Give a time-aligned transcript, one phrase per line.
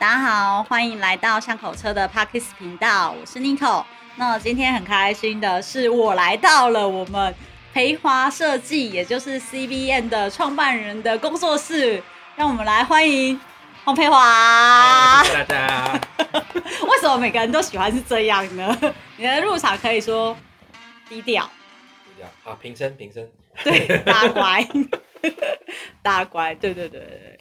[0.00, 3.84] 大家好，欢迎来到巷口车的 Podcast 频道，我是 Nico。
[4.14, 7.34] 那今天很开心的是，我来到了我们
[7.74, 12.00] 培华设计，也就是 CBN 的创办人的工作室，
[12.36, 13.40] 让我们来欢迎
[13.84, 15.20] 黄培华。
[15.24, 16.00] 谢谢大家。
[16.86, 18.94] 为什么每个人都喜欢是这样呢？
[19.16, 20.36] 你的入场可以说
[21.08, 21.50] 低调，
[22.04, 23.28] 低调啊，平身平身，
[23.64, 24.64] 对，大乖，
[26.02, 27.40] 大乖，对对对对。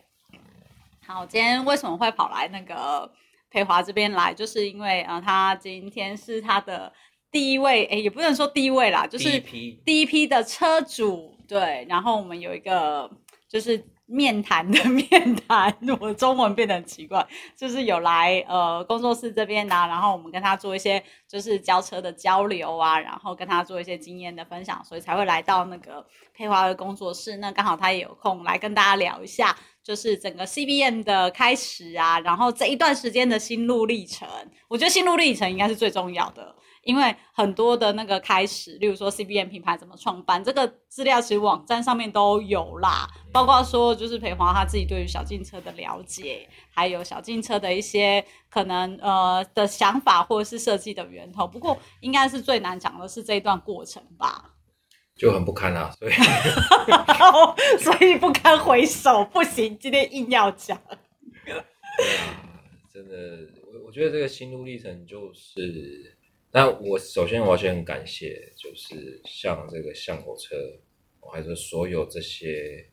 [1.08, 3.10] 好，今天为什么会跑来那个
[3.50, 4.34] 培华这边来？
[4.34, 6.92] 就是因为啊、呃，他今天是他的
[7.32, 9.40] 第一位，哎，也不能说第一位啦，就是
[9.86, 11.34] 第一批的车主。
[11.48, 13.10] 对，然后我们有一个
[13.48, 17.26] 就是面谈的面谈， 我中文变得很奇怪，
[17.56, 27.38] 就是有来呃工作室这边呢、啊，然后我们跟他做一些就是交车的交流啊，然后跟他做一些经验的分享，所以才会来到那个佩华的工作室。
[27.38, 29.56] 那刚好他也有空来跟大家聊一下。
[29.84, 34.28] 就是整个 CBM 的开始啊，然后这一段时间的心路历程，
[34.68, 36.54] 我觉得心路历程应该是最重要的，
[36.88, 51.46] 因为很多的那个开始，例如说 CBM 品牌怎么创办，这个资料其实网站上面都有啦，包括说就是培华他自己对于小径车的了解，还有小径车的一些可能呃的想法或者是设计的源头。
[51.46, 54.54] 不过应该是最难讲的是这一段过程吧。
[55.16, 56.14] 就很不堪啊，所以
[57.84, 60.80] 所以不堪回首，不行，今天硬要讲。
[62.94, 63.16] 真的，
[63.66, 66.17] 我我觉得这个心路历程就是，
[66.52, 70.56] 那我首先我要先感谢，就是像这个巷口车，
[71.32, 72.86] 还是所有这些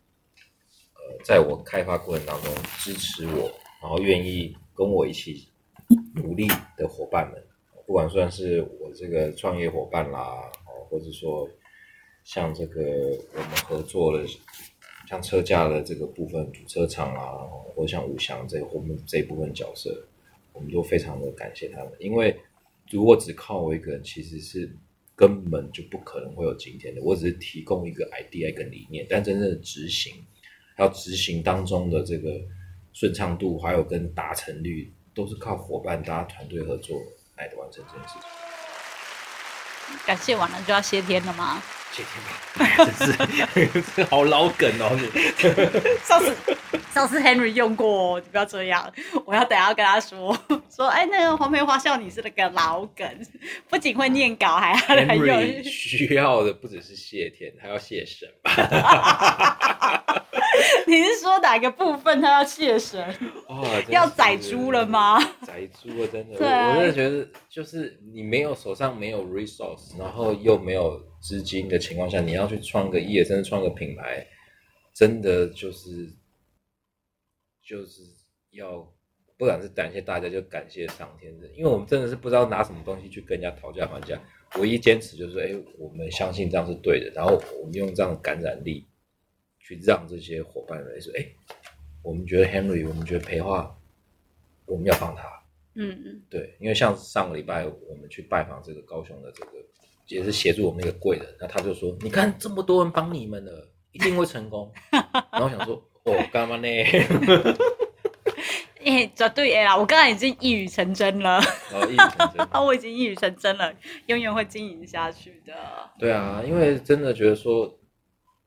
[0.94, 5.48] 呃，在我开发过程当中支持我，然后愿意跟我一起
[6.14, 6.46] 努力
[6.76, 7.42] 的伙伴们，
[7.86, 11.48] 不管算是我这个创业伙伴啦，哦，或者说。
[12.26, 12.80] 像这个
[13.34, 14.26] 我们合作的，
[15.06, 17.44] 像车架的这个部分，主车厂啊，
[17.76, 20.02] 或者像五祥这个我们这一部分角色，
[20.54, 21.92] 我们都非常的感谢他们。
[21.98, 22.34] 因为
[22.90, 24.76] 如果只靠我一个人，其实是
[25.16, 27.02] 根本就不可能会有今天的。
[27.02, 30.14] 我只是提供一个 idea 跟理念，但真正的执行，
[30.76, 32.40] 还有执行当中的这个
[32.92, 37.00] 顺畅度，还有跟达成率，都是靠伙伴大家团队合作
[37.36, 38.22] 来完成这件事情。
[40.06, 41.62] 感谢完了就要谢天了吗？
[41.94, 44.98] 谢天吧，真是 好老梗哦！
[46.02, 46.34] 上次
[46.92, 48.92] 上次 Henry 用过哦，你不要这样，
[49.24, 50.36] 我要等下跟他说
[50.68, 53.06] 说，哎，那个黄梅花笑你是那个老梗，
[53.68, 59.56] 不仅会念稿，还还有 Henry 需要的不只是谢天，还要谢神吧。
[60.86, 63.00] 你是说哪个部分他要谢神？
[63.46, 65.18] 哦，要宰猪了吗？
[65.42, 74.24] 宰猪了，真的，对我，我真的觉得，就是你没有手上没有 resource，然后又没有资金的情况下，你要去创个业，甚至创个品牌，
[74.92, 76.08] 真的就是
[77.62, 78.02] 就是
[78.50, 78.86] 要，
[79.38, 84.22] 不管是感谢大家，就感谢上天的，因为我们真的是不知道拿什么东西去跟人家讨价还价，
[84.58, 88.86] 唯一坚持就是，哎，我们相信这样是对的，然后我们用这样的感染力。
[89.66, 91.26] 去让这些伙伴来说，哎，
[92.02, 93.74] 我们觉得 Henry，我们觉得培华，
[94.66, 95.26] 我们要帮他。
[95.72, 99.52] 嗯嗯，对，因为像上个礼拜我们去拜访这个高雄的这个，
[100.08, 104.70] 也是协助我们那个贵人，那他就说，你看这么多人帮你们了， 一定会成功。
[104.90, 106.68] 然后我想说，哦，干嘛呢？
[108.84, 109.76] 哎，绝对啦！
[109.76, 111.38] 我刚才已经一语成真了。
[111.72, 112.46] 哦，一语成真。
[112.50, 113.74] 啊， 我已经一语成真了，
[114.06, 115.54] 永远会经营下去的。
[115.98, 117.78] 对啊，因为真的觉得说。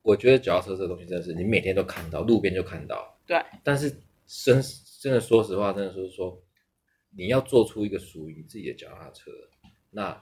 [0.02, 3.14] 我觉得脚踏车这个东西真的是你每天都看到，路边就看到。
[3.26, 3.38] 对。
[3.62, 3.90] 但是
[4.26, 4.62] 真
[5.02, 6.40] 真的说实话，真的是说，
[7.14, 9.30] 你要做出一个属于你自己的脚踏车，
[9.90, 10.18] 那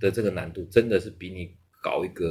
[0.00, 2.26] 的这个难度真的是比你搞一个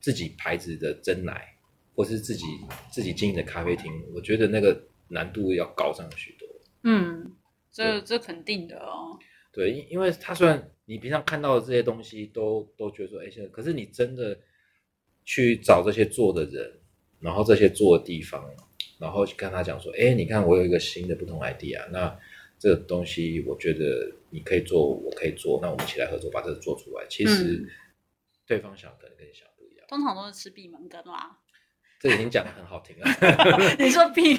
[0.00, 1.46] 自己牌子的真奶，
[1.94, 2.46] 或是自己
[2.90, 6.48] 自己经营的咖啡厅，我觉得那个难度要高上许多。
[6.82, 7.32] 嗯，
[7.70, 9.18] 这这肯定的哦。
[9.52, 14.38] 对，因因为他虽然你平常看到的这些东西都都觉得说，哎，现在可是你真的。
[15.30, 16.72] 去找这些做的人，
[17.20, 18.42] 然后这些做的地方，
[18.98, 22.18] 然后去跟他讲说：“哎，你看我有一个新的不同 idea，那
[22.58, 27.66] 这个东西我觉得你可以做，我可以做，那我们一起来合作把这个做出来。”其实
[28.46, 29.86] 对方想可能跟你想不一样。
[29.88, 31.38] 通常都是吃闭门羹啦。
[32.00, 33.06] 这已经讲的很好听了。
[33.78, 34.34] 你说闭，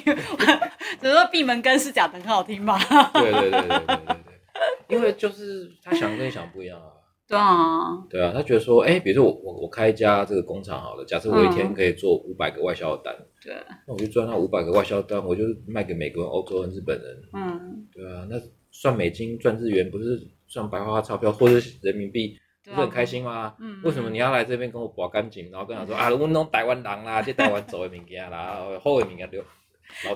[1.02, 2.78] 你说闭门羹是讲的很好听吗？
[3.12, 6.92] 对对对对对对对，因为就是他想跟你想不一样啊。
[7.30, 13.54] 对啊，对啊，他觉得说，哎，比如说我我我开一家这个工厂好了，假设我一天可以做五百个外销的单，对，
[13.86, 18.36] 那我就赚那五百个外销单，我就卖给美国人、欧洲人、日本人，嗯，对啊，那
[18.72, 23.54] 算美金赚日元，不是算白花花钞票或者是人民币，不是很开心吗？
[23.60, 29.38] 嗯，为什么你要来这边跟我拔干净，然后跟他说 啊，我弄台湾人啦，这台湾做的物件啦，好的物件就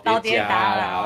[0.05, 1.05] 老爹家啦，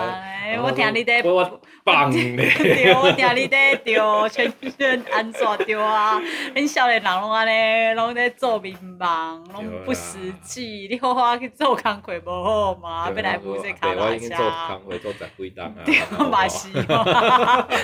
[0.62, 2.36] 我听你在，我棒嘞！
[2.58, 3.94] 对，我听你在对，
[4.30, 6.20] 全身安怎对啊？
[6.54, 10.88] 恁少年人拢安尼，拢在做民梦，拢不实际。
[10.90, 13.10] 你好好去做工课无好嘛？
[13.14, 14.04] 要来补这卡拉车。
[14.06, 14.38] 我已经做
[14.68, 15.80] 工课做十几档啊。
[15.84, 16.00] 对，
[16.30, 16.68] 嘛是，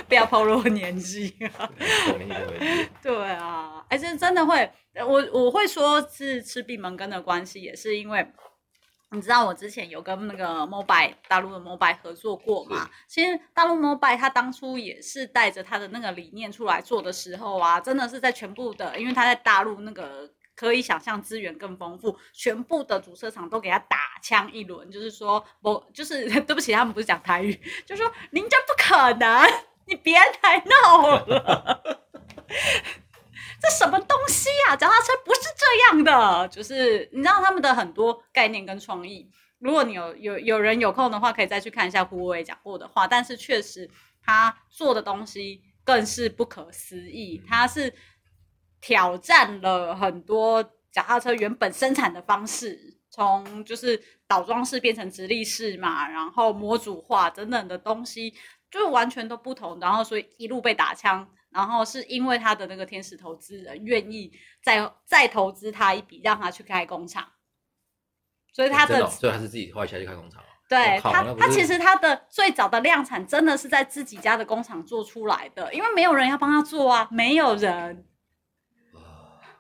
[0.09, 1.35] 不要暴露年纪。
[3.03, 4.71] 对啊，哎，这真的会，
[5.07, 8.27] 我我会说是吃闭门羹的关系，也是因为。
[9.15, 12.91] 你知道我之前有跟那个 Mobile 大陆的 Mobile 合作过嘛？
[13.07, 27.55] 其实大陆 Mobile 他当初也是带着他的那个理念出来做的时候啊，真的是在全部的，因为他在大陆那个可以想象资源更丰富，全部的主车厂都给他打枪一轮，就是说不，就是 对不起，他们不是讲台语，
[27.87, 29.47] 就是说您这不可能，
[29.87, 32.07] 你别来闹了。
[33.65, 34.77] 这什么东西呀？
[34.77, 39.27] 脚踏车不是这样的，就是你知道他们的很多概念跟创意。
[39.59, 43.07] 如果你有有有人有空的话，可以再去看一下胡伟讲过的话。
[43.07, 43.89] 但是确实，
[44.23, 47.43] 他做的东西更是不可思议。
[47.49, 47.91] 他是
[48.83, 50.63] 挑战了很多
[50.93, 52.79] 脚踏车原本生产的方式，
[53.09, 58.35] 从就是倒装式变成直立式嘛，然后模组化等等的东西，
[58.71, 59.81] 就完全都不同。
[59.81, 61.27] 然后所以一路被打枪。
[61.55, 67.25] 然后是因为他的那个天使投资人愿意再再投资他一笔，让他去开工厂，
[68.53, 70.43] 所以他的，所以他是自己花钱去开工厂。
[70.69, 78.05] 对他，他其实他的最早的量产真的是在自己家的工厂做出来的，因为没有人要帮他做啊，没有人，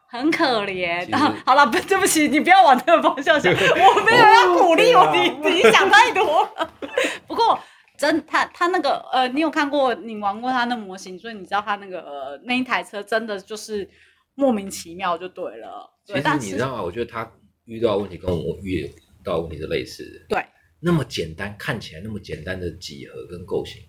[0.09, 1.17] 很可怜。
[1.47, 6.73] 好了，不， 对不起，你不要往这个方向想，我没有要鼓励我，你你想太多了。
[7.29, 7.57] 不过。
[8.05, 13.89] 真他他那个呃，你有看过你玩过他那模型，所以你知道他那个、呃、那一台车真的就是
[14.35, 15.91] 莫名其妙就对了。
[16.07, 16.83] 对，其实你知道吗？
[16.83, 17.33] 我觉得他
[17.65, 18.87] 遇到问题跟我遇
[19.25, 20.37] 到问题是类似的。
[20.37, 20.45] 对，
[20.81, 23.83] 那么简单，看起来那么简单的几何跟构型，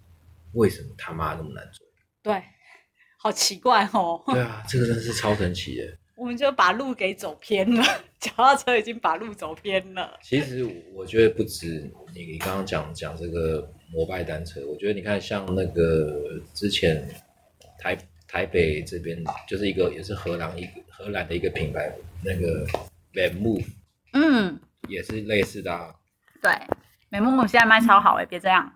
[0.54, 1.86] 为什么他妈那么难做？
[2.24, 2.42] 对，
[3.20, 4.24] 好奇怪哦。
[4.28, 5.84] 对啊，这个真的是超神奇的。
[6.16, 7.84] 我们就把路给走偏了，
[8.20, 10.18] 脚踏车已经把路走偏了。
[10.22, 17.06] 其实我觉得不止你，你刚刚讲讲这个摩拜单车，我觉得你看像那个之前
[17.78, 17.98] 台
[18.28, 22.66] 台北这边就是一个也是荷兰一个荷兰的一个品牌，那个
[23.14, 23.66] VanMoof，
[24.14, 24.58] 嗯，
[24.88, 25.94] 也是类似的啊。
[26.42, 26.52] 对
[27.12, 28.72] ，VanMoof 现在卖超好哎，别这样。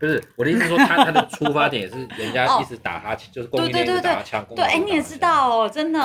[0.00, 4.42] 不是我的意思，说他他的出发点也是人家一直打他，就是供应链打枪。
[4.56, 6.00] 对，哎，你也知道哦，真的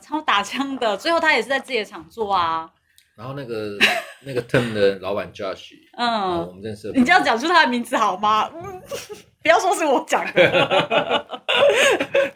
[0.00, 0.96] 超打枪的。
[0.96, 2.70] 最后他也是在自己的厂做啊。
[3.16, 3.76] 然后那个
[4.20, 6.92] 那个 Term 的老板 Josh，嗯，我们认识。
[6.94, 8.48] 你这样讲出他的名字好吗？
[8.54, 8.80] 嗯，
[9.42, 11.40] 不要说是我讲的。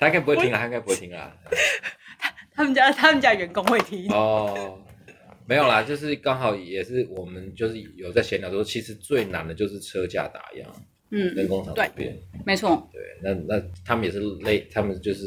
[0.01, 1.31] 他应该不会听啊，他应该不会听啊。
[2.19, 4.79] 他他们家他们家员工会听哦。
[5.47, 10.69] 没有啦，就是刚好也是我们就是有在闲聊说，其实最难的就是车架打样。
[11.15, 15.25] 嗯，人工厂这边，没错，对，那那他们也是累，他们就是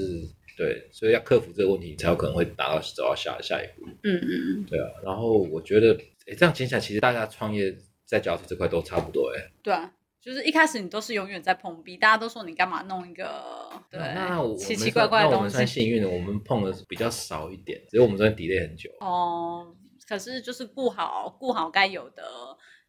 [0.58, 3.88] 对，所以要克服这个问题，才有可能会达到走到下下一步。
[4.04, 4.90] 嗯嗯嗯，对啊。
[5.06, 7.74] 然后我觉得，哎，这样听起来，其实大家创业
[8.06, 9.52] 在脚踏车这块都差不多，哎。
[9.64, 15.34] 对啊，就是一开始你都是永远在碰壁，大家都说你干嘛弄一个对那我奇奇怪怪的东西。
[15.34, 18.92] 那我们算幸运的，我们碰的是比较少一点，只是我们这边 delay 很久。
[19.00, 19.74] 哦，
[20.08, 22.24] 可是就是顾好顾好该有的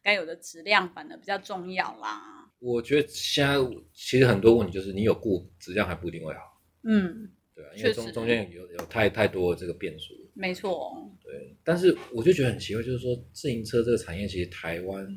[0.01, 2.38] 该有的质量，反而比较重要啦。
[2.59, 3.55] 我觉得现在
[3.93, 15.07] 其实很多问题就是你有顾质量还不一定会好，嗯，对啊，因为中中间有有太太多这个变数，没错，对，但是我就觉得很奇怪，就是说自行车这个产业其实台湾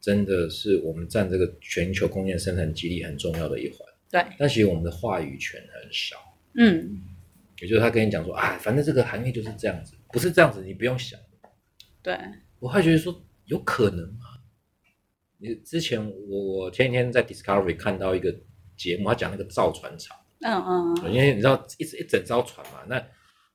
[0.00, 3.78] 真的是我们占这个全球工业生产基地很重要的一环，
[4.10, 6.16] 对，但其实我们的话语权很少，
[6.54, 7.00] 嗯，
[7.60, 11.20] 也就是他跟你讲说啊，反正这个行业就是这样子，不是这样子你不用想，
[12.02, 12.18] 对，
[12.58, 14.31] 我还觉得说有可能吗？
[15.64, 18.32] 之前我我前几天在 Discovery 看到一个
[18.76, 23.04] 节目，他讲那个造船厂，嗯嗯，因为你知道一一整艘船嘛，那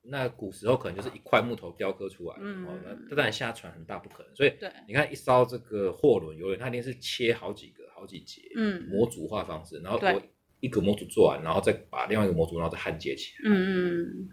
[0.02, 2.66] 那古时候可能就是一块木头雕刻出来，嗯，
[3.08, 10.22] 那当然现在船很大不可能，所以对，你看一艘这个货轮游轮，它一定是切好几个好几节，嗯，模组化方式，然后我
[10.60, 14.28] 一个模组做完，然后再把另外一个模组然后再焊接起来，嗯嗯，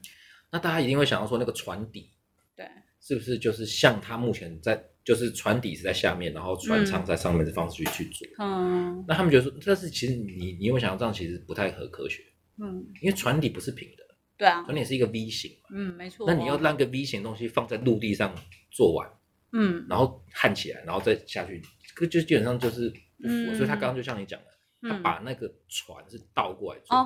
[0.52, 2.12] 那大家一定会想到说那个船底，
[2.56, 2.66] 对，
[3.02, 4.84] 是不是就是像它目前在。
[5.06, 8.28] 就是船底是在下面，然后船舱在上面的方式去去做。
[8.40, 12.24] 嗯，那他们觉得说，但是其实你你有没有想到这样其实不太合科学？
[12.60, 14.04] 嗯，因为船底不是平的。
[14.38, 15.52] 对啊，船底是一个 V 型。
[15.72, 16.26] 嗯，没错。
[16.28, 18.34] 那你要让个 V 型东西放在陆地上
[18.72, 19.08] 做完，
[19.54, 21.62] 嗯，然后焊起来，然后再下去，
[21.96, 22.90] 这就基本上就是
[23.22, 23.56] 不符合。
[23.56, 26.98] 所以他刚刚就像你讲的，他把那个船是倒过来做，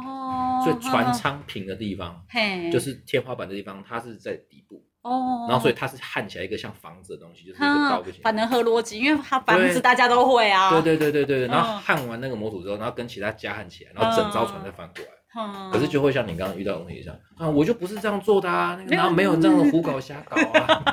[0.64, 4.84] 所以船舱平的地方，嘿，就是天花板的地方，它是在底部。
[5.02, 8.24] 哦，然后所以它是焊起来一个像房子的东西，就是一个倒不起来。
[8.24, 10.70] 反正合逻辑，因为它房子大家都会啊。
[10.72, 15.12] 对对对对对，然后焊完那个模组之后，然后跟其他加焊起来，然后整艘船再翻过来。
[15.40, 15.72] 嗯。
[15.72, 20.84] 可是就会像你刚刚遇到的问题一样，啊，我就不是这样做的啊，然后没有这样的胡搞瞎搞啊。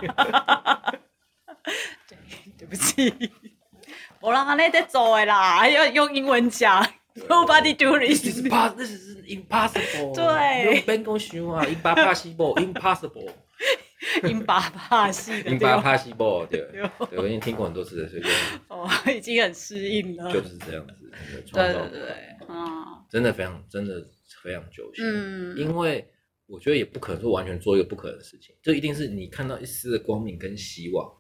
[2.09, 2.17] 对，
[2.59, 3.13] 对不起，
[4.21, 6.87] 我让他那在做的啦，还要用英文讲。
[7.31, 8.23] Nobody do this.
[8.23, 10.15] This is impossible.
[10.15, 10.75] 对。
[10.75, 13.31] 用边工想啊，impossible, impossible.
[14.23, 15.43] impossible.
[15.45, 16.47] impossible.
[16.47, 16.61] 对。
[17.11, 18.29] 对，我已经听过很多次了，所以就
[18.69, 20.33] 哦，已经很适应了。
[20.33, 21.11] 就是这样子，
[21.53, 22.15] 对对对，
[22.49, 24.05] 嗯，真的非常，真的
[24.43, 25.05] 非常揪心。
[25.05, 25.57] 嗯。
[25.59, 26.07] 因为
[26.47, 31.11] 我觉得也不可能说完全做一个不可能的事情，这一定是你看到一丝的光明跟希望，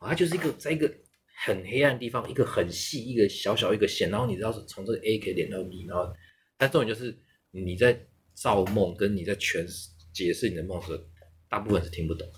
[0.00, 0.92] 它就是一个在一个。
[1.36, 6.08] 很黑暗的地方，一个很细，一个小小一个线，然后你知道是从这个 A 可以连到 B，然后，
[6.56, 7.14] 但重点就是
[7.50, 8.00] 你在
[8.34, 10.92] 造梦，跟你在诠释解释你的梦时，
[11.54, 12.28] 大部分是听不懂。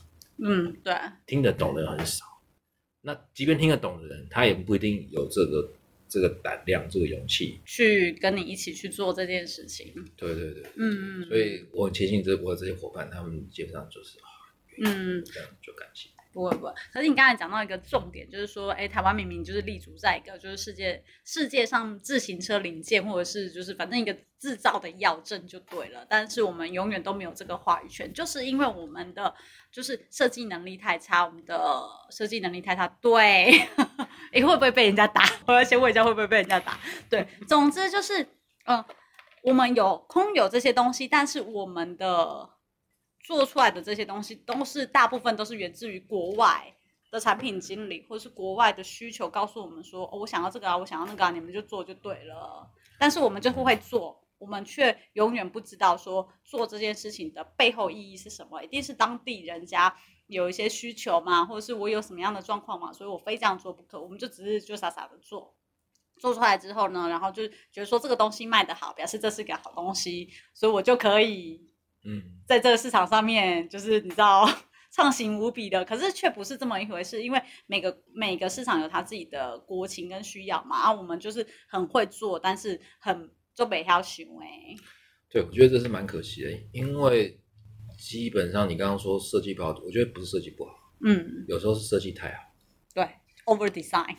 [0.45, 0.93] 嗯，对，
[1.27, 2.27] 听得懂的人很少。
[3.01, 5.73] 那即便听得懂的人，他也不一定有这个
[6.07, 9.95] 这个胆量、这个勇气去跟你一起去做这件事情。
[10.15, 11.29] 对对对，嗯嗯。
[11.29, 14.29] 所以我很庆幸这我的这些伙伴，他们基本上就是啊，
[14.85, 16.11] 嗯，这样就感谢。
[16.37, 29.35] 不会不会，可是你刚才讲到一个重点，就是说，哎，台湾明明就是立足在一个就是世界世界上自行车零件，或者是就是反正一个制造的要镇就对了，但是我们永远都没有这个话语权，就是因为我们的
[29.73, 32.87] 就是设计能力太差，我们的设计能力太差。
[33.01, 33.59] 对，
[34.31, 35.25] 哎，会不会被人家打？
[35.47, 36.79] 我要先问一下，会不会被人家打？
[37.09, 38.23] 对，总之就是，
[38.67, 38.85] 嗯、
[39.41, 42.51] 我们有空有这些东西，但是我们的。
[43.27, 46.73] 做出来的这些东西都是大部分都是源自于国外
[47.11, 52.71] 的产品经理，或者是国外的需求告诉我们说，哦，我想要这个啊，我想要那个啊，你们就做就对了。
[53.01, 58.63] 但是我们就不会做，我们却永远不知道说做这件事情的背后意义是什么。
[58.63, 59.93] 一定是当地人家
[60.29, 64.01] 有一些需求嘛，或者是我有什么样的状况嘛，所以我非这样做不可。
[64.01, 65.53] 我们就只是就傻傻的做，
[66.21, 71.75] 做出来之后呢，然后就觉得说这个东西卖得好，表示这是个好东西，所以我就可以。
[72.09, 74.49] 嗯，在这个市场上面，就是你知道
[74.93, 80.77] 畅行无比的，可是却不是这么一回事，因为每个每个市场有它自己的国情跟需要嘛。
[80.77, 84.47] 啊，我们就是很会做，但是很做北漂行为。
[85.29, 87.41] 对，我觉得这是蛮可惜的，因为
[87.99, 92.55] 基本上你刚刚说设计不好，我觉得不是设计不好，嗯，有时候是设计太好，
[92.95, 93.05] 对
[93.47, 94.15] ，over design，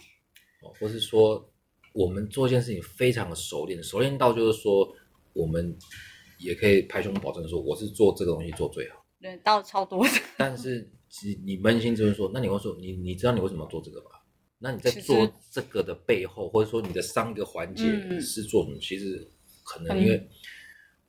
[0.61, 1.49] 哦，或是说
[1.93, 4.93] 我们做一件事情非常的熟练，熟练到就是说
[5.31, 5.79] 我们。
[6.37, 9.05] 也可以拍胸保证说，我是做这个东西做最好。
[9.19, 10.11] 对，到超多的。
[10.37, 10.89] 但是，
[11.43, 14.11] 你扪心自问说，那你会说，你你知道你为什么要做这个吧？
[14.59, 17.83] 那你在做这个的背后，或者说你的上一个环节
[18.19, 18.77] 是做什么？
[18.77, 19.27] 嗯、其实
[19.63, 20.29] 可能因为，嗯、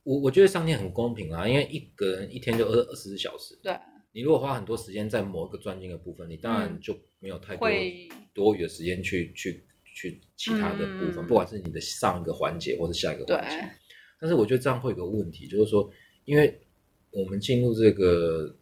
[0.03, 3.57] 我我觉得上天很公平啊，因为一个人一天就二二十四小时。
[3.61, 3.75] 对。
[4.11, 7.69] 你如果花很多时间在某一个专精的部分，你当然就没有太多
[8.33, 13.71] 多余的时间去去去其他的部分，嗯、不管是你的上一个环节或者下一个环节。
[14.19, 15.89] 但是我觉得这样会有个问题，就是说，
[16.25, 16.59] 因为
[17.11, 18.53] 我们进入这个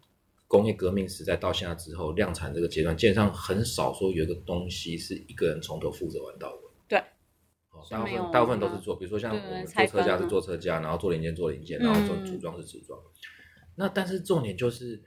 [0.46, 6.60] 工业革命时代到现在之后，量产这个阶段，基本上很少说有一个东西是一个人从头负责完到尾。
[6.86, 6.98] 对，
[7.70, 12.96] 哦，大部分大部分都是做，比如说像我们做车架是做车架，然后做零件做零件，然后做组装是组装。
[13.00, 13.10] 嗯、
[13.74, 15.02] 那但是重点就是，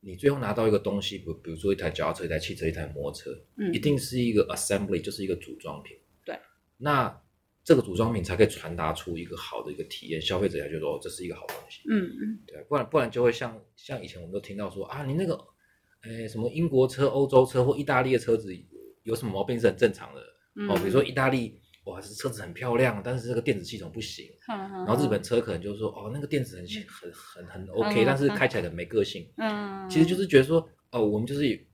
[0.00, 5.96] 你最后拿到一个东西，比比如说一台脚踏车、一台汽车、一台摩托车，嗯、一定是一个 assembly，就是一个组装品。
[6.24, 6.36] 对，
[6.78, 7.22] 那。
[7.64, 11.80] 这个组装品才可以传达出一个好的一个体验，消费者才觉得哦，这是一个好东西。
[11.88, 15.38] 嗯嗯，对，不然不然就会像像以前我们都听到说啊，你那个，
[16.00, 18.52] 哎，什么英国车、欧洲车或意大利的车子
[19.04, 20.20] 有什么毛病是很正常的。
[20.56, 24.26] 嗯、哦，比如说意大利，哇，是车子很漂亮，但是这个电子系统不行。
[24.48, 29.32] 嗯嗯、然后日本车可能就是说，哦，那个电子很很很很 OK，、嗯、但是开起来很没个性。
[29.36, 31.66] 嗯，其实就是觉得说，哦，我们就是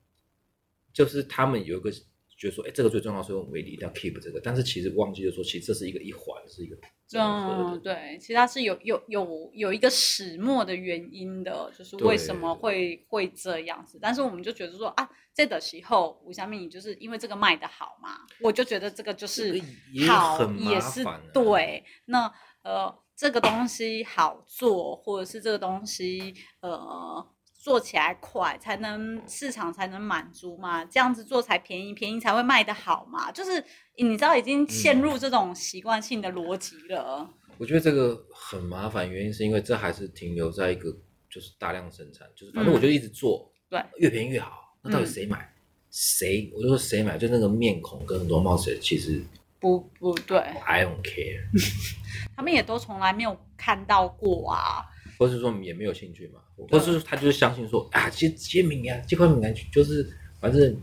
[0.92, 1.90] 就是他们有一个。
[2.38, 4.40] 觉得说，哎，这个最重要，所以我们一定要 keep 这个。
[4.40, 6.76] 但是其实忘记了说，其实这是一个一环，是一个。
[7.12, 13.98] 嗯，对，其实它是有有有有一个始末的原因的，就是为什么会会这样子。
[14.00, 19.60] 但是我们就觉得说啊，这的时候吴香蜜就是因为这个卖的好嘛，我就觉得这个就是
[20.06, 21.02] 好，也，也是
[21.34, 21.82] 对。
[22.04, 27.26] 那呃，这个东西好做，或者是这个东西呃。
[27.68, 33.30] 做起来快，才能市场才能满足嘛，这样子做才便宜，便宜才会卖得好嘛。
[33.30, 33.62] 就是
[33.98, 37.18] 你知道，已经陷入这种习惯性的逻辑了。
[37.20, 40.90] 嗯，我觉得这个很麻烦，原因是因为这还是停留在一个
[41.28, 44.74] 就是大量生产，就是反正我就一直做，嗯、对，越便宜越好。
[44.80, 45.40] 那到底谁买？
[45.40, 45.52] 嗯、
[45.90, 46.50] 谁？
[46.56, 47.18] 我就说谁买？
[47.18, 48.78] 就那个面孔跟容貌谁？
[48.80, 49.22] 其实
[49.60, 51.42] 不不对，I don't care。
[52.34, 54.86] 他们也都从来没有看到过啊。
[55.18, 60.08] 或是说也没有兴趣嘛，或是他就是相信说啊，其实签名啊，这块名就是
[60.40, 60.80] 反正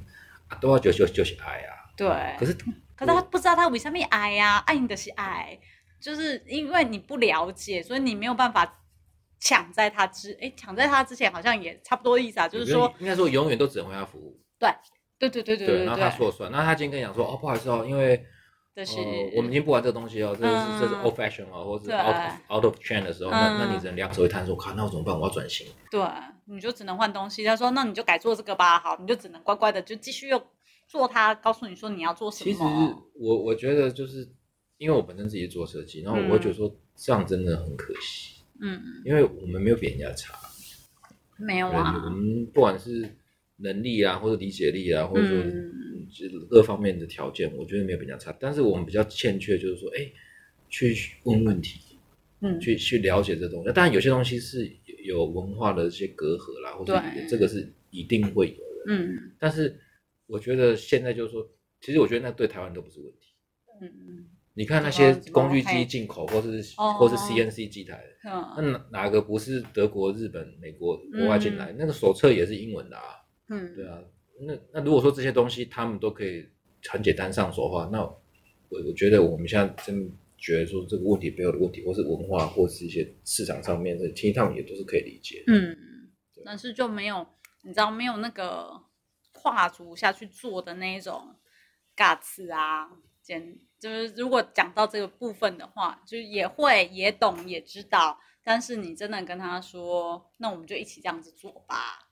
[0.47, 1.73] 啊都要就就就是爱啊。
[1.95, 2.07] 对。
[2.37, 2.53] 可是
[2.95, 4.57] 可是他不知道他为什么爱呀？
[4.67, 5.57] 爱你的是爱，
[6.01, 8.81] 就是因为你不了解，所以你没有办法
[9.39, 14.37] 抢在他之哎，抢在他之前好像也差不多意思啊，就是说应该说永远都只能为他服务。
[14.59, 14.69] 对
[15.17, 15.85] 对对对对对。
[15.85, 18.25] 然后他说了算，那他今天跟你讲说哦，不好意思哦，因为。
[18.84, 22.15] 是呃，我们已经不玩这个东西哦，这是这是 old fashion 哦，或者是 out
[22.51, 25.17] out of trend 的时候，那那你只能两手一摊说，靠，那我怎么办？
[25.17, 25.65] 我要转型。
[25.89, 26.01] 对，
[26.44, 27.41] 你就只能换东西。
[27.46, 28.77] 他说，那你就改做这个吧。
[28.79, 30.44] 好，你就只能乖乖的就继续用
[30.88, 31.34] 做它。
[31.36, 32.51] 告诉你说你要做什么。
[32.51, 32.63] 其实
[33.13, 34.27] 我我觉得就是
[34.77, 38.41] 因为我本身自己做设计，然后我会觉得说这样真的很可惜。
[38.60, 40.38] 嗯，因为我们没有比人家差。
[41.38, 42.01] 没有啊。
[42.05, 43.15] 我们不管是
[43.55, 45.38] 能力啊，或者理解力啊，或者说。
[46.50, 50.12] 各方面的条件，我觉得没有比较差，但是我们比较欠缺，就是说，哎，
[50.69, 51.79] 去问问题，
[52.41, 53.71] 嗯，去去了解这东西。
[53.74, 54.69] 当然，有些东西是
[55.03, 59.31] 有文化的一些隔阂啦，或者这个是一定会有的，嗯。
[59.39, 59.79] 但是
[60.27, 61.47] 我觉得现在就是说，
[61.81, 63.33] 其实我觉得那对台湾都不是问题，
[63.81, 64.25] 嗯嗯。
[64.57, 71.75] 你看那些工具机进口，或是或是 CNC 机台，那哪哪个不是德国、日本、美国国外进来？
[71.77, 73.03] 那个手册也是英文的啊，
[73.50, 74.00] 嗯，对啊。
[74.41, 76.45] 那那如果说这些东西他们都可以
[76.89, 78.21] 很简单上手的话，那我
[78.69, 85.43] 我觉得我们现在真觉得说这个问题背后的问题，或是文化，或是一些市场上面的，其实他们也都是可以理解。
[85.47, 85.75] 嗯，
[86.43, 87.25] 但是就没有
[87.63, 88.81] 你知道没有那个
[89.31, 91.35] 跨足下去做的那一种
[91.95, 92.89] guts 啊，
[93.21, 102.04] 简就是如果讲到这个部分的话，就也会也懂也知道，但是你真的跟他说，那我们就一起这样子做吧。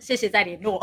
[0.00, 0.80] 谢谢再联络。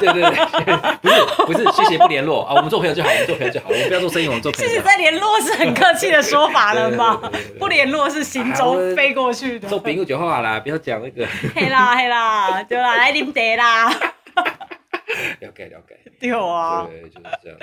[0.00, 0.96] 对 对对，
[1.46, 4.68] 不是不是，谢谢不联络啊，我们做朋友就好，我们做朋友就好，我们不要做生意，我们做朋友。
[4.68, 7.18] 谢谢再联络是很客气的说法了吗？
[7.58, 9.68] 不联络是行舟飞过去的。
[9.68, 11.26] 做朋友就好啦，不要讲那个。
[11.54, 13.88] 嘿啦嘿啦，对啦，来啉茶啦。
[15.40, 15.98] 了解了解。
[16.20, 16.86] 对啊。
[16.86, 17.58] 对，就是这样。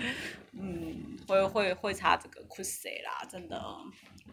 [0.57, 3.61] 嗯，会会会查这个酷死啦，真的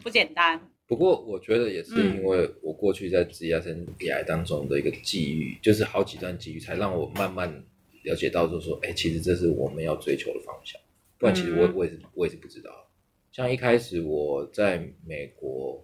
[0.01, 0.59] 不简单。
[0.85, 7.49] 不过我觉得也是因为我过去在职业生涯当中的一个际遇，嗯、就是好几段际遇，才让我慢慢
[8.03, 10.79] 了解到，就是说，哎，其实这是我们要追求的方向。
[11.17, 12.69] 不然，其实我我也是我也是不知道。
[13.31, 15.83] 像一开始我在美国，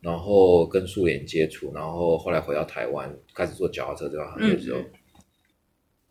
[0.00, 4.90] 然后跟苏联接触，然后后来回到台湾，开始做脚踏车这个行业的时候，嗯、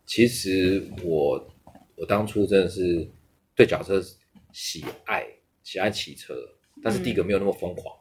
[0.06, 1.46] 其实我
[1.94, 3.06] 我当初真的是
[3.54, 4.02] 对脚踏车
[4.52, 5.26] 喜爱
[5.62, 6.34] 喜爱骑车，
[6.82, 7.94] 但是第一个没有那么疯狂。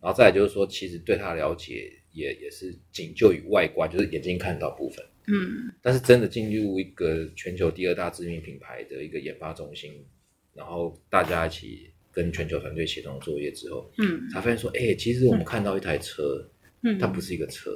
[0.00, 5.04] 然后再来就是说，其实对他的了解也也是仅就于外观，就是眼睛看到部分。
[5.26, 10.04] 嗯，但是真的进入一个全球第二大知名品牌的一个研发中心，
[10.52, 16.46] 然后大家一起跟全球团队协同作业之后，嗯，才发现说，哎，其实我们看到一台车，
[16.82, 17.70] 嗯，它不是一个车，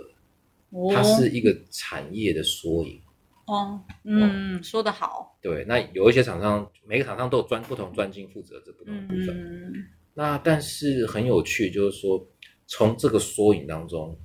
[0.92, 3.01] 它是一个产业的缩影。
[3.46, 5.38] 哦，嗯，说得好。
[5.40, 9.29] 对，那有一些厂商，每个厂商都有专不同专精负责这不同的部分。
[9.29, 9.72] 嗯。
[10.18, 12.28] 那但是很有趣，就是说
[12.66, 14.18] 从这个缩影当中，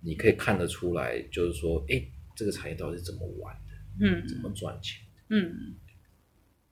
[0.00, 2.02] 你可以看得出来，就是说，哎，
[2.34, 5.76] 这个产业到底是怎么玩的，嗯，怎么赚钱，嗯。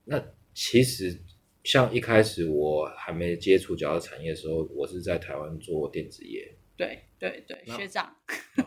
[0.05, 0.21] 那
[0.55, 1.17] 其实
[1.63, 8.13] 像一开始我还没接触脚踏产业的时候，我是在台湾做电子业，对对对，学长，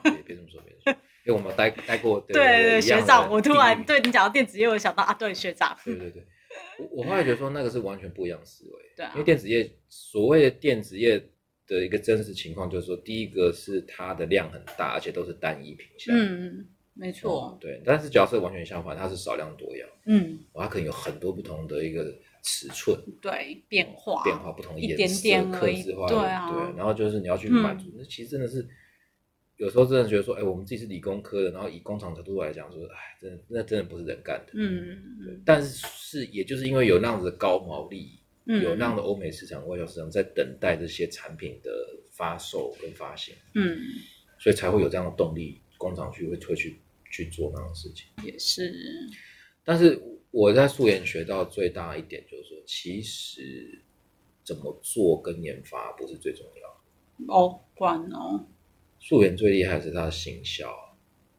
[0.04, 6.26] 别别这么说，别这么说，因为我们待待过，对对学长，我突然对你讲到电子业，我想到啊，对学长，对对对。
[6.80, 11.22] 我我后来觉得说那个是完全不一样的思维，对啊，因为电子业所谓的电子业
[11.68, 17.82] 的一个真实情况就是说，第一个是它的量很大，而且都是单一品项，嗯，没错，嗯，对。
[17.86, 22.13] 但是角色完全相反，它是少量多样，嗯，它可能有很多不同的一个
[22.44, 26.78] 尺寸，对，变化变化不同颜色，客制化，对啊，对。
[26.78, 28.68] 然后就是你要去满足，那其实真的是。
[29.58, 34.54] 有时候真的觉得说，哎，我们自己是理工科的，然后以工厂角度来讲，说，哎，真的那真的不是人干的。
[34.54, 41.72] 嗯对，但是是也就是因为有那样子的高毛利，嗯，有那样的欧美市场、外销市场在等待这些产品的
[42.12, 43.80] 发售跟发行，嗯，
[44.39, 48.08] 所以才会有这样的动力，工厂去会会去去做那样的事情。
[48.24, 48.72] 也是。
[49.63, 53.82] 但是我在素颜学到最大一点就是说，其实
[54.43, 57.36] 怎么做跟研发不是最重要。
[57.36, 58.46] 哦，管哦。
[58.99, 60.69] 素颜最厉害的是它的行销，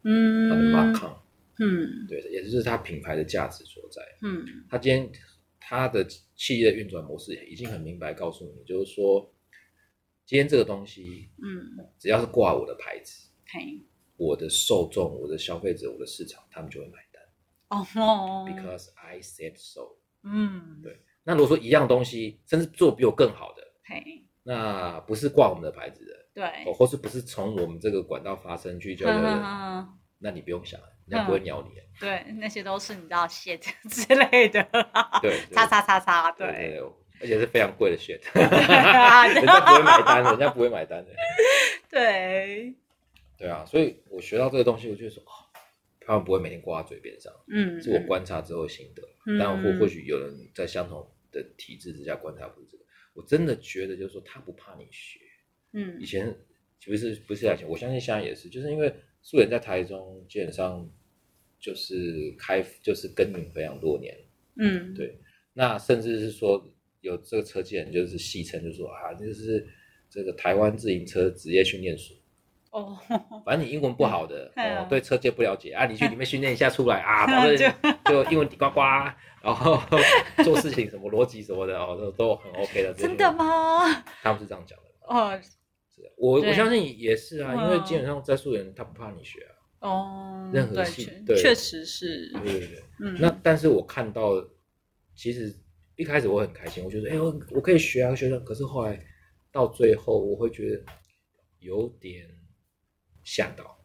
[0.02, 1.18] 嗯，它的 marketing，
[1.58, 5.10] 嗯，对的，也就是它品牌的价值所在，嗯，它今天
[5.60, 9.30] 它的企业的运转模式已经很明白告诉你，就是说，
[10.24, 13.80] 今天这个东西，嗯，只要是挂我的牌子，嘿，
[14.16, 17.22] 我的受众、我的消费者、我的市场，他们就会买单，
[17.68, 17.84] 哦
[18.48, 20.98] ，because I said so， 嗯，对。
[21.24, 26.17] 那如果说一样东西，甚至做比我更好的，嘿，那不是挂我们的牌子的。
[26.38, 29.20] 对，或是不是从我们这个管道发生去交流，
[30.20, 31.70] 那你不用想，人家不会鸟你。
[31.98, 34.62] 对，那些都是你知道 shit 之类的，
[35.20, 36.80] 对，叉叉叉叉，对，
[37.20, 38.20] 而且是非常贵的 shit，
[39.34, 41.10] 人家不会买单的，人家不会买单的。
[41.90, 42.72] 对，
[43.36, 45.20] 对啊，所以我学到这个东西，我就说，
[45.98, 49.02] 他们不会每天挂在嘴边上，嗯，是我观察之后的心得，
[49.40, 55.18] 但或或许有人在相同的体制之下观察不是这个，我真的觉得就是说他不怕你学。
[55.72, 56.34] 嗯，以前
[56.78, 60.88] 其实不是以前，我相信现在也是，就是因为素颜在台中基本上
[61.58, 64.16] 就是开就是耕耘非常多年，
[64.56, 65.18] 嗯，对，
[65.52, 66.64] 那甚至是说
[67.00, 69.66] 有这个车界人就是戏称就说啊，就是
[70.08, 72.16] 这个台湾自行车职业训练所
[72.70, 72.96] 哦，
[73.44, 78.80] 反正你英文不好的、 嗯、哦，对车界不了解啊，你去里面训练一下出来啊， 反正就英文呱呱，
[79.42, 79.80] 然后
[80.44, 83.84] 做事情什么逻辑什么的哦，都都很 OK 的，真的吗？
[84.22, 85.40] 他们是这样讲的哦。
[86.16, 89.40] 我我相信也是啊，因为基本上在素人他不怕你学
[89.80, 94.32] 啊，哦，任何戏对，确实是，对对对，嗯，那但是我看到，
[95.14, 95.54] 其实
[95.96, 98.98] 一开始我很开心，我觉得哎，我我可以学啊，学生，可是后来
[99.52, 100.84] 到最后，我会觉得
[101.60, 102.28] 有点
[103.22, 103.78] 吓到，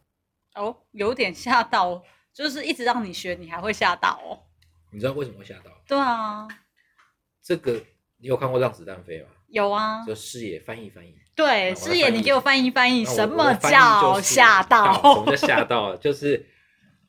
[0.54, 4.42] 哦，有点吓到，就是一直让你学，你还会吓到哦，
[4.92, 5.70] 你知道为什么会吓到？
[5.86, 6.48] 对啊，
[7.42, 7.72] 这个
[8.18, 9.30] 你有看过《让子弹飞》吗？
[9.48, 11.14] 有啊，就师爷翻译翻译。
[11.34, 14.94] 对，师爷，你给我翻译翻译，什么叫吓到？
[14.94, 15.96] 什么叫吓到？
[15.96, 16.46] 就是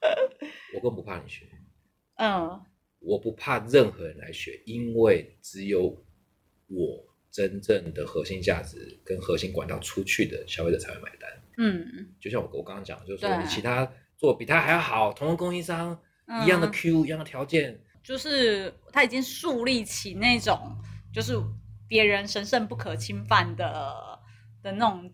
[0.73, 1.45] 我更不怕你学，
[2.15, 2.59] 嗯，
[2.99, 5.95] 我不怕任何人来学，因为只有
[6.67, 11.29] 我真正的核心价值跟核心管道出去的消费者才会买单。
[11.57, 11.85] 嗯，
[12.19, 15.97] 就像我我刚刚讲，就是说你其他做比他还要好，同个供应商
[16.43, 20.75] 一样的 Q，一样的条件，就是他已经树立起那种
[21.13, 21.37] 就是
[21.87, 24.15] 别人神圣不可侵犯的。
[24.65, 25.13] 的那种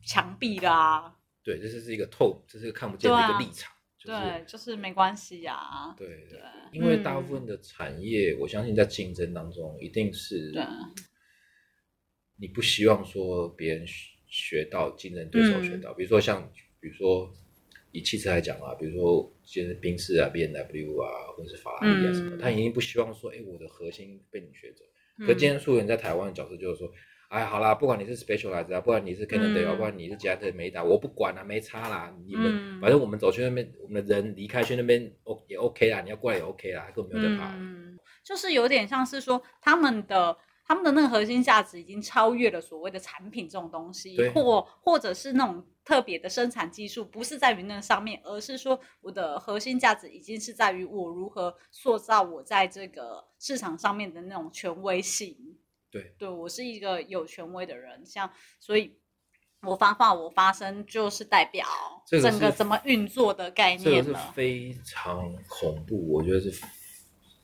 [0.00, 10.54] 墙壁啦，对，这是一个透，这是看不见的一个立场，对，就是没关系呀，对对，因为大部分的产业，我相信在竞争当中，一定是，
[12.36, 13.84] 你不希望说别人
[14.28, 17.28] 学到竞争对手学到，比如说像，比如说
[17.90, 24.84] 以汽车来讲啊，比如说现在宾士啊、B N W 啊，或者是法拉利啊什么，他已经不希望说，哎，我的核心被你学走。
[25.18, 26.88] 可今天素媛在台湾的角色就是说。
[27.28, 32.14] 哎，好啦，不管你是 Specialized 啊，不管你是 Cannondale 啊，不管你是捷安特、美打，我不管啦，没差啦。
[32.26, 36.02] 你们反正我们走去那边，我们的人离开去那边，O 也 OK 啦。
[36.02, 37.54] 你要过来也 OK 啦，根本没有在怕。
[37.56, 55.36] 嗯，就是有点像是说，他们的他们的那个核心价值已经超越了所谓的产品这种东西，或或者是那种特别的生产技术，不是在于那个上面，而是说我的核心价值已经是在于我如何塑造我在这个市场上面的那种权威性。
[55.90, 58.96] 对，对我是一个有权威的人，像所以，
[59.60, 61.66] 我发话我发声就是代表
[62.06, 66.50] 整个怎么运作的概念了，这个是非常恐怖，我觉得是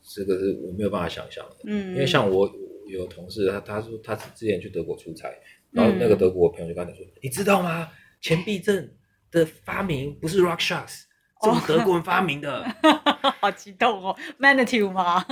[0.01, 2.51] 这个是我没有办法想象的，嗯，因为像我
[2.91, 5.29] 有同事，他他说他之前去德国出差，
[5.71, 7.89] 然后那个德国朋友就跟他说，嗯、你知道吗？
[8.21, 8.95] 前避震
[9.31, 15.25] 的发明不是 RockShox，是德国人发明的，哦、 好激动哦，Manitou 吗？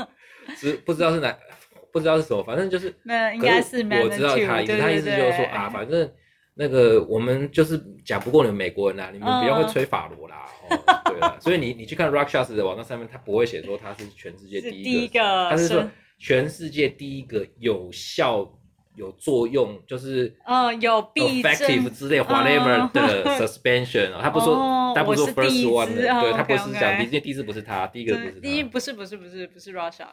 [0.56, 1.38] 是不知道是哪。
[1.90, 6.08] 不知道是什么，反正就是，那应该是我知道他意思，他意思就是说啊，反正
[6.54, 10.46] 那个我们就是讲不过你们美国人啦，你们不要会吹法罗啦，
[11.06, 18.52] 对啦，所以你你去看 RockShox 的网站上面，他不会写说他是全世界第一个，他是说全世界第一个有效
[18.96, 30.06] 有作用，就是嗯有避震之类 whatever 的 suspension，他不说他不说 first one 的，对他不是讲第一第一次不是他，第一个不是他，第一不是不是不是不是 RockShox。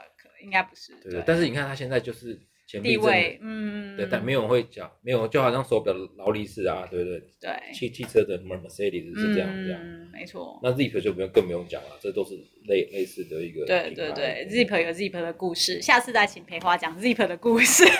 [0.43, 2.38] 应该不是，对，但是你看他现在就是
[2.75, 7.23] 前地位，嗯，对，但没有人会讲，没有，就好像手表的劳力士啊，对不对？
[7.41, 9.81] 对，汽汽车的 Mercedes 是这样、嗯、这样，
[10.13, 10.59] 没错。
[10.63, 12.35] 那 Zeep 就不用更不用讲了，这都是
[12.67, 17.85] 类类似的一个，对对对，Zeep 有 Zeep 的故事，下次再请培华讲 Zeep 的故事，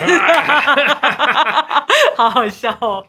[2.17, 3.05] 好好笑哦。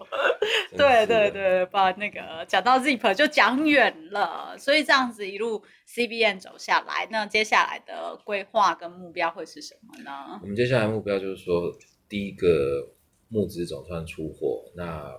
[0.77, 5.63] 对对对，把那个讲到 Zeep 就讲远了，所以这样子一路。
[5.87, 10.39] CBM 走下来，那接下来的规划跟目标会是什么呢？
[10.43, 11.73] 我们接下来目标就是说，
[12.09, 12.93] 第一个
[13.29, 15.13] 募资总算出货，那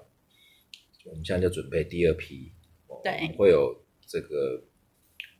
[1.05, 2.51] 我们现在就准备第二批，
[3.01, 4.61] 对，会有这个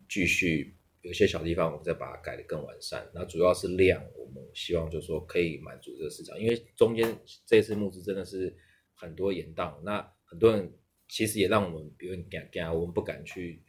[0.08, 3.06] 继续有些小地方，我们再把它改得更完善。
[3.13, 8.56] 那主要是量，我们希望就是说可以满足这个市场，因为中间这次募资真的是
[8.94, 10.74] 很多延宕，那很多人
[11.10, 13.62] 其实也让我们，比如你讲讲，我们不敢去。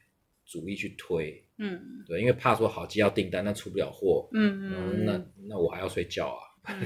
[0.49, 6.29] 主力去推，嗯，对，因为怕说好机要订单，那出不了货，嗯嗯，那那我还要睡觉
[6.63, 6.75] 啊，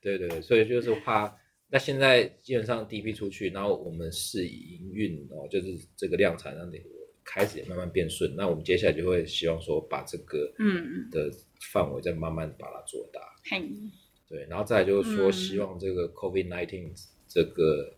[0.00, 1.32] 对对对，所以就是怕
[1.70, 5.66] 那现在基本上第一批出去，然后我们试营运哦，就是
[5.96, 6.80] 这个量产那你
[7.24, 8.34] 开始也慢慢变顺。
[8.34, 11.30] 那我们接下来就会希望说，把这个嗯的
[11.72, 13.20] 范围再慢慢把它做大。
[13.54, 13.92] 嗯、
[14.26, 16.90] 对，然后再来就是说，希望这个 COVID-19
[17.28, 17.94] 这个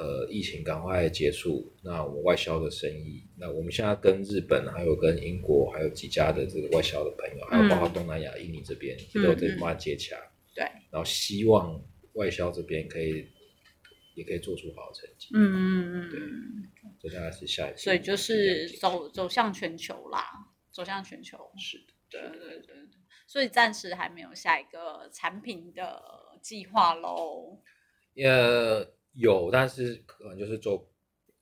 [0.00, 1.70] 呃疫情赶快结束。
[1.84, 10.16] 那我们外销的生意，那我们现在跟日本、还有跟英国，还有几家的这个外销的朋友，还有包括东南亚、印尼这边，都有在慢慢接洽。
[10.54, 11.80] 对，然后希望。
[12.14, 13.24] 外销这边可以，
[14.16, 15.28] 也可以做出好的成绩。
[15.32, 17.78] 嗯嗯嗯，对，这大概是下一步。
[17.78, 20.20] 所以就是走走向全球啦，
[20.72, 21.38] 走向全球。
[21.56, 22.98] 是的，对对对对。
[23.28, 26.02] 所以暂时还没有下一个产品的
[26.42, 27.62] 计划喽。
[28.16, 30.88] 呃，有，但是可能就是周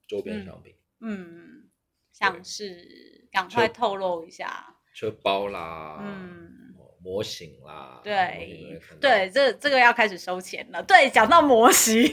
[0.06, 0.74] 周边商品。
[1.00, 1.68] 嗯，
[2.12, 4.76] 像是赶快透露一下。
[4.94, 5.98] 车包啦。
[6.00, 6.54] 嗯。
[7.00, 10.82] 模型啦，对对，这这个要开始收钱了。
[10.82, 12.04] 对，讲到模型，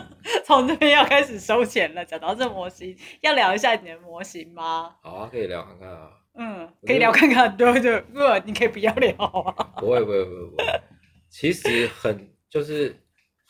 [0.46, 2.02] 从这边要开始收钱了。
[2.04, 4.96] 讲到这模型，要聊一下你的模型吗？
[5.02, 6.10] 好啊，可以聊看看啊。
[6.34, 7.54] 嗯，可以聊看看。
[7.54, 9.52] 对对，不，你可以不要聊啊。
[9.76, 10.80] 不会不会不会不会，
[11.28, 12.96] 其实很就是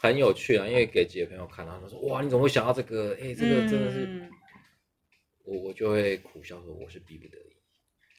[0.03, 3.15] 很有趣啊，因为给几个朋友看，他们说哇，你怎么会想到这个？
[3.21, 4.31] 哎，这个真的是，嗯、
[5.45, 7.57] 我我就会苦笑说，我是逼不得已。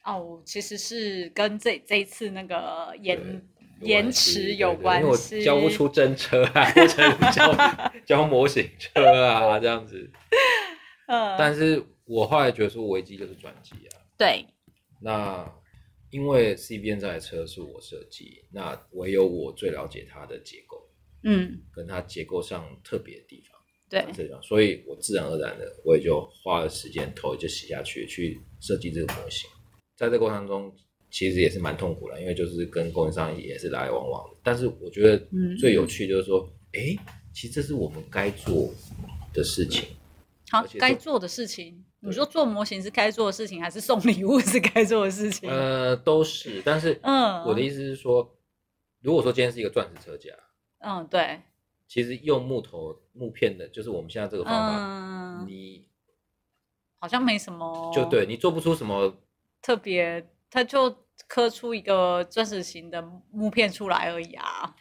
[0.04, 3.18] 哦，其实是跟这这一次那个延
[3.80, 7.52] 延迟有关系，因为我交不出真车啊，或者交
[8.06, 10.08] 交模型车啊这样子。
[11.08, 13.98] 嗯，但是我后来觉得说危机就是转机啊。
[14.16, 14.46] 对。
[15.00, 15.52] 那
[16.10, 20.71] 因为 C B N 这台车是我设计，那唯有我最了解它的结构，
[21.24, 23.58] 嗯，跟它结构上特别的地方，
[23.88, 29.48] 对，这样，所以我自然而然的我也就花了时间头就洗下去去设计这个模型。
[29.96, 30.74] 在这个过程中，
[31.10, 34.36] 其实也是蛮痛苦的，因为就是跟供应商也是来来往往的。
[34.42, 35.22] 但是我觉得
[35.58, 38.72] 最有趣就是说，哎、嗯，其实这是我们该做
[39.32, 39.88] 的事情。
[40.50, 45.48] 好，该做的事情，你说做模型是该做的事情，还是送礼物是该做的事情？
[45.48, 46.60] 呃，都是。
[46.64, 48.36] 但是，嗯，我的意思是说，
[49.00, 50.30] 如果说今天是一个钻石车架，
[50.82, 51.42] 嗯，对，
[51.88, 55.86] 其实用木头木片的，就是我们现在这个方法，嗯、你
[56.98, 59.16] 好像没什么，就对你做不出什么。
[59.60, 60.94] 特别，它就
[61.28, 64.74] 刻出一个钻石型的木片出来而已啊，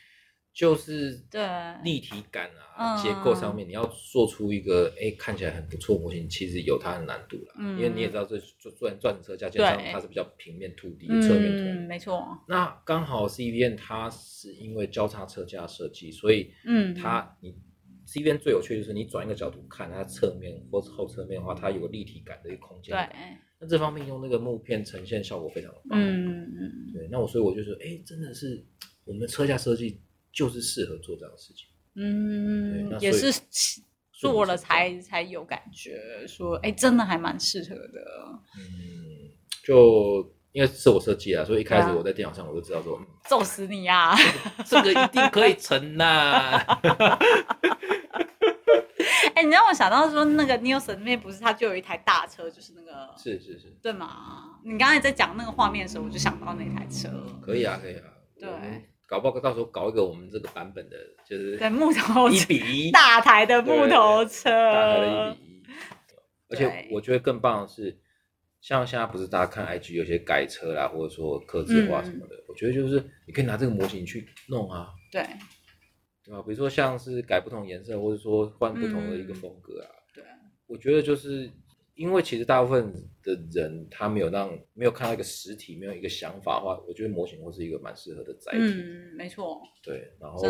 [0.53, 1.41] 就是对。
[1.83, 11.97] 立体感啊，结构上面你要做出一个哎看起来很不错模型，其实有它的难度了，嗯，因为你也知道这钻钻钻石车架，基本上它是比较平面凸地，侧面凸，没。
[11.97, 12.25] 错。
[12.47, 17.55] 那刚好 C V N 它是因为交叉车架设计，所以嗯，它你
[18.05, 23.37] C V N 最有趣的就是你转一个角度看它侧面或是后侧面的话，它有个立体感的一个空间，对。
[23.59, 28.65] 那这方面用那个木片呈现效果非常的棒，嗯嗯，对，那我所以我就说，哎、欸，真的是
[29.05, 30.01] 我们车架设计
[30.31, 33.41] 就是适合做这样的事情，嗯，也是
[34.11, 38.01] 做了才才有感觉，说，哎、欸，真的还蛮适合的，
[38.57, 39.31] 嗯，
[39.65, 44.17] 就因为是我设计啊，所以一开始我在电脑上我就知道说，揍死你呀、啊，
[44.65, 47.19] 这个一定可以成呐、 啊。
[49.33, 54.59] 哎、欸，你让我想到说，那个 Nielsen 那边不是他就有一台大车，就是那个是是是，对吗？
[54.63, 57.09] 你刚才在讲那个画面的时候，我就想到那台车。
[57.41, 58.03] 可以啊，可以啊。
[58.37, 58.49] 对，
[59.11, 60.95] 搞不好到时候搞一个我们这个版本的，
[61.27, 65.63] 就是在木头一比一 大台的木头车，大台的一比一。
[66.47, 67.99] 而且我觉得更棒的是，
[68.61, 74.87] 像现在不是大家看 IG 有些改车啦，或者说刻字化什么的，嗯、我觉得就是你可以拿这个模型去弄啊。
[75.11, 75.21] 对。
[76.23, 76.41] 对吧？
[76.43, 79.89] 比如说像是改不同颜色，或者说换不同的一个风格啊。
[79.89, 80.23] 嗯、对，
[80.67, 81.51] 我觉得就是
[82.01, 82.91] 因为其实大部分
[83.23, 88.59] 的人他没有让没有看到一个实体，没有一个想法的话，我觉得模型会是一个蛮适合的载体。
[88.59, 89.61] 嗯，没错。
[89.83, 90.41] 对，然后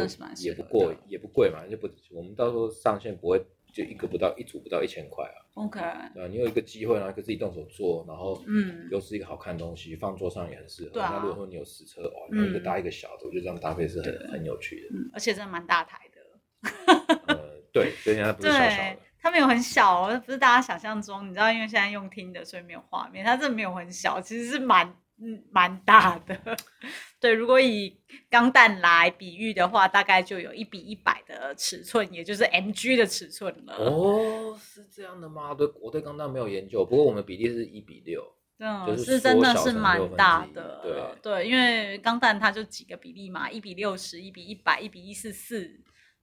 [0.41, 3.43] 也不贵，也不贵嘛，就不我们到时候上线不会。
[3.73, 5.79] 就一个不到一组不到一千块啊，OK，
[6.13, 10.89] 对，你有一个机会，然后可以自己动手做，然后嗯，又是一个好看的东西，放桌上也很适合。
[10.89, 14.89] 对啊，那如果说你有实车，哇，一个大一个小的，我觉得这样搭配是很很有趣的。
[14.93, 16.19] 嗯，而且真的蛮大台的。
[17.33, 24.95] 呃，对，所以它不是小小的，它没有很小哦，不是大家想象中，你知道，因为现在用听的，所以没有画面，它真的没有很小，其实是蛮。
[25.23, 26.35] 嗯，蛮大的，
[27.21, 27.31] 对。
[27.31, 27.95] 如果以
[28.27, 33.75] 钢弹来比喻的话，大概就有一比一百的尺寸，也就是 MG 的尺寸了。
[33.75, 35.53] 哦，是这样的吗？
[35.53, 38.23] 对，我对钢弹没有研究，不过我们比例是一比六，
[38.57, 40.79] 嗯，就是，是真的是蛮大的。
[40.81, 45.69] 对对，因为钢弹它就几个比例嘛，一比六十，一比一百，一比一四四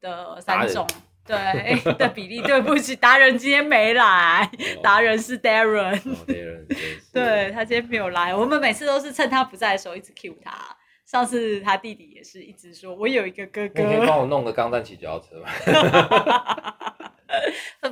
[0.00, 0.84] 的三种。
[1.28, 4.50] 对的比例，对不起，达人今天没来，
[4.82, 6.16] 达人是 Darren，哦
[7.12, 16.74] 对，他今天没有来，我们每次都是趁他不在的时候一直 cue 他，上次他弟弟也是一直说，我有一个哥哥，你可以帮我弄个钢弹骑脚踏车吗？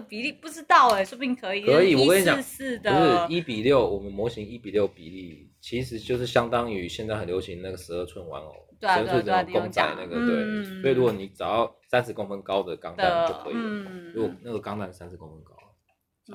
[0.09, 1.63] 比例不知道哎，说不定可以。
[1.63, 2.93] 可以，我跟你讲，是的，
[3.27, 10.83] 不是一比六，我们模型一比六比例，其实就是相当于现在很流行那个十二寸玩偶，十二寸这种公仔那个，对。
[10.83, 13.91] 所以如果你找到三十公分高的钢弹就可以了。
[14.15, 15.57] 如果那个钢弹三十公分高，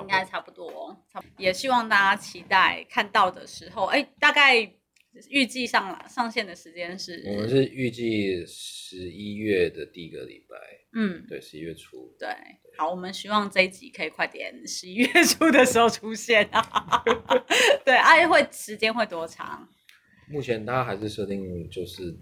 [0.02, 0.96] 应该差不多。
[1.38, 4.74] 也希望大家期待看到的时候，哎，大概。
[5.30, 7.22] 预计上上线的时间是？
[7.28, 10.56] 我们是预计十一月的第一个礼拜。
[10.94, 12.16] 嗯，对，十一月初。
[12.18, 12.30] 对，
[12.78, 17.04] 好，我们希望这一集可以快点十一月初的时候出现啊。
[17.84, 19.68] 对，哎，会时间会多长？
[20.30, 22.18] 目前它还是设定就是。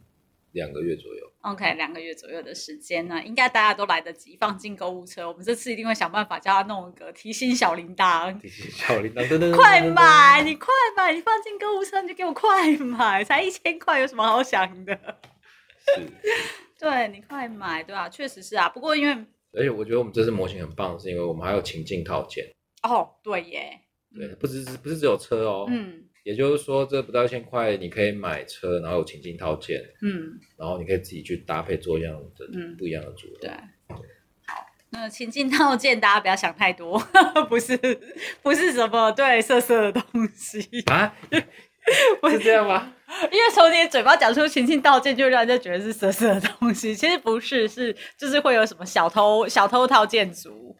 [0.53, 5.27] 两个月左右，OK，两个月左右的时间呢，应该大家都来得及放进购物车。
[5.27, 14.97] 我们这次一定会想办法叫他弄一个提醒小铃铛，提醒小铃铛，快买，你快买，你放进购物车你就给我快买，才一千块，有什么好想的？
[15.95, 16.07] 是，
[16.79, 18.67] 对，你快买，对啊，确实是啊。
[18.67, 19.13] 不过因为，
[19.53, 22.43] 而且我觉得我们这次模型很棒，是因为我们还有情境套件。
[22.81, 23.79] 哦，对耶，
[24.15, 26.05] 对，不只是不是只有车哦，嗯。
[26.23, 33.37] 也就是说，这不到一千块，你可以买车，然后有情境套件，嗯，然后你可以自己去搭配做一样的、嗯、不一样的组合。
[33.41, 33.49] 对，
[33.87, 36.99] 好，那情境套件大家不要想太多，
[37.47, 37.77] 不是
[38.41, 41.15] 不是什么对色色的东西啊，
[42.21, 42.93] 不是这样吗？
[43.31, 50.75] 因为从你的嘴巴讲出情境套件，就让人家觉得是色色的东西，其实不是，是就是会有什么小偷小偷套件组。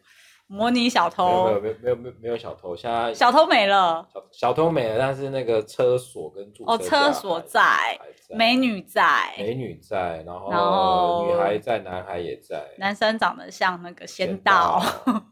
[0.50, 1.46] 模拟小偷。
[1.46, 7.96] 没有没有没有没有没有小偷，现在小偷没了，小小偷没了，但是那个车锁跟驻车哦，车锁在，
[8.30, 14.82] 美女在，美女在，然后然后女孩在，男孩也在，男生长得像那个仙道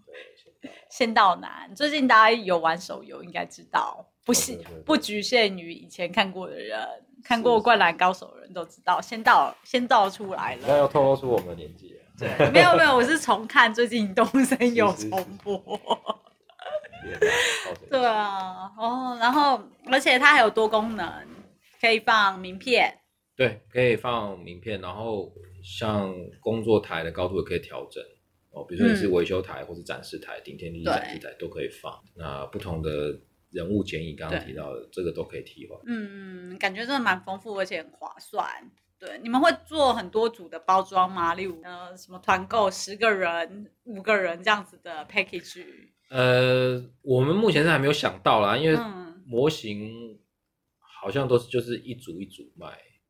[0.88, 6.78] 仙道男，最近大家有玩手游应该知道，不是不局限于以前看过的人，
[7.24, 11.97] 看过灌篮高手的人都知道，仙道仙道出来了，那要透露出我们的年纪。
[12.18, 15.10] 对， 没有没有，我是重看，最近东森有重
[15.42, 15.80] 播。
[17.88, 21.26] 对啊，哦，然后而且它还有多功能，
[21.80, 22.98] 可以放名片。
[23.36, 28.02] 对，可以放名片，然后像工作台的高度也可以调整
[28.50, 31.96] 哦，比如说你是维修台或是展示台、顶天立地展示台都可以放。
[32.16, 33.16] 那不同的
[33.50, 35.78] 人物剪影，刚刚提到的这个都可以替换。
[35.86, 38.44] 嗯嗯，感觉真的蛮丰富，而且很划算。
[38.98, 41.34] 对，你们会做很多组的包装吗？
[41.34, 45.64] 例如，呃，什么团购十个人、五个人这样子的 package？
[46.10, 48.78] 呃，我们目前是还没有想到啦，因为
[49.24, 50.18] 模型
[50.78, 52.66] 好像都是就是一组一组卖。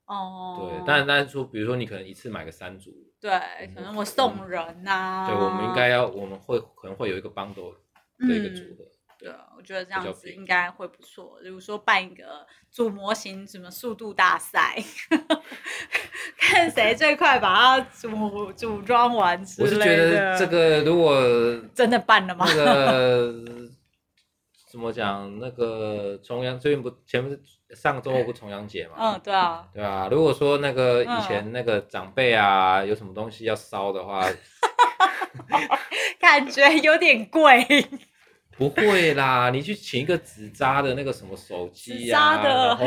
[0.06, 0.68] 哦、嗯。
[0.68, 2.90] 对，但但是说，比如说你可能一次买个三组。
[3.20, 3.30] 对，
[3.74, 5.26] 可能我送人呐、啊。
[5.26, 7.74] 对，我们应该要，我们会可能会有一个 bundle
[8.18, 8.84] 的一个组合。
[8.84, 11.38] 嗯对，我觉得这样子应该会不错。
[11.42, 14.76] 比如说办一个组模型什么速度大赛，
[16.38, 19.76] 看谁最快把它组组装完之类的。
[19.76, 21.20] 我是觉得这个如果
[21.74, 22.46] 真的办了吗？
[22.48, 23.34] 那个
[24.70, 25.38] 怎么讲？
[25.40, 27.40] 那个重阳最近不前不是
[27.74, 28.94] 上个周末不重阳节嘛？
[29.00, 30.08] 嗯，对啊，对啊。
[30.10, 34.24] 如果说那个以前那个长辈啊，有什么东西要烧的话，
[36.20, 37.66] 感觉有点贵。
[38.58, 42.84] 不会啦， 你去请一个纸扎的那个什么手机呀，然后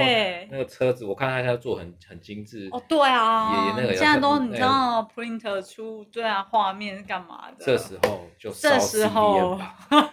[0.51, 2.67] 那个车子，我看他现在做很很精致。
[2.71, 7.65] 哦，对啊，现在都你知道 printer 出对啊，画面是干嘛的？
[7.65, 9.57] 这时候就这时候，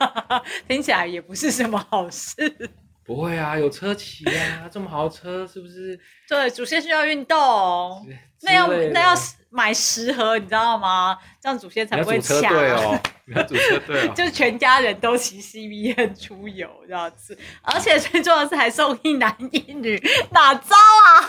[0.69, 2.71] 听起来也不是什么好事。
[3.09, 5.99] 不会啊，有车骑啊，这么好的车是不是？
[6.29, 8.07] 对，祖先需要运动，
[8.43, 9.15] 那要那要
[9.49, 11.17] 买十盒，你知道吗？
[11.41, 12.39] 这样祖先才不会抢。
[12.53, 13.01] 对哦。
[13.25, 19.99] 你要组车队哦，就全家人都骑 CBN 出游这样子，而且最重要的是还送一男一女，
[20.31, 20.77] 哪招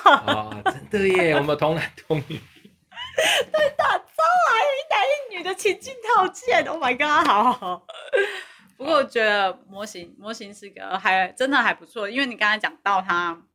[0.03, 0.11] 啊？
[0.11, 0.61] 啊，
[0.91, 2.39] 真的耶， 我们同男同女，
[3.51, 4.51] 对，哪招啊？
[4.59, 7.85] 一男一女的情境套件，Oh my god，好好。
[8.79, 13.45] 不过我觉得模型模型是个还真的还不错，因为你刚才讲到它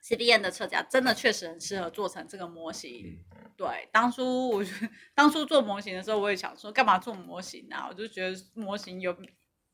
[0.00, 3.20] ，C B N 的车架，真的确实很适合做成这个模型。
[3.34, 4.64] 嗯对，当初我
[5.14, 7.86] 当初做模型的时候，我也想说，干嘛做模型啊？
[7.88, 9.14] 我就觉得模型有，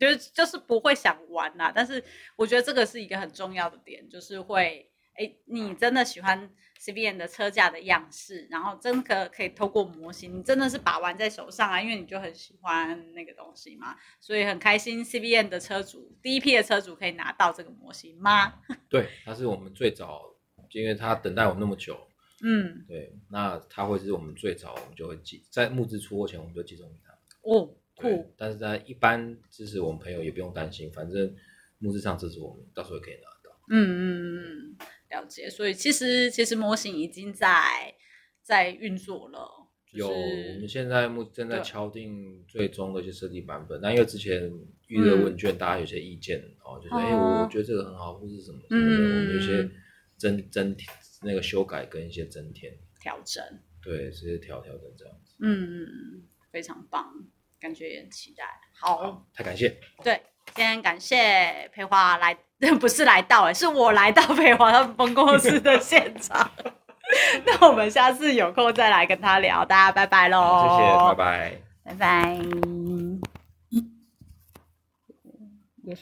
[0.01, 1.71] 就是就是不会想玩啦。
[1.73, 2.03] 但是
[2.35, 6.51] 我觉得这个是一个很重要的点，就是会，哎，你真的喜欢
[6.83, 18.55] CVN 的车架的样式，然后真的可可以透过模型，你真的是把玩在手上啊，因为你就很喜欢那个东西嘛，所以很开心 C B N 的车主第一批的车主可以拿到这个模型吗？
[18.91, 20.35] 对，他是我们最早，
[20.73, 21.97] 因为他等待我那么久。
[22.45, 27.13] 嗯，对，那他会是我们最早，我们就会寄在募资出货前，我们就寄送给他。
[27.43, 28.35] 哦，酷！
[28.37, 31.33] 但是在一般支持我们朋友也不用担心，反正
[31.79, 33.57] 募资上支持我们，到时候也可以拿到。
[33.69, 34.77] 嗯嗯嗯，
[35.13, 35.49] 了解。
[35.49, 37.95] 所以其实其实模型已经在
[38.43, 39.49] 在运作了。
[39.93, 43.79] 有，我们现在目正在敲定最终的一些设计版本。
[43.83, 44.51] 那因为之前
[44.89, 49.71] 预热问卷，大家有些意见哦，就是哎，我觉得这个很好，或是什么什么的，我们有些
[50.17, 50.75] 增增
[51.23, 53.45] 那个修改跟一些增添调整，
[53.83, 55.37] 对，这些调调整这样子。
[55.41, 57.13] 嗯，非常棒，
[57.63, 58.43] 感觉也很期待。
[58.79, 59.69] 好，太感谢。
[60.03, 60.21] 对，
[60.55, 62.37] 今天感谢培华来，
[62.81, 66.51] 不是来到哎，是我来到培华他们分公司的现场。
[67.47, 70.77] 那我们下次有空再来跟他聊，大家拜拜喽！
[70.79, 71.53] 谢谢，拜拜，
[71.85, 72.82] 拜拜。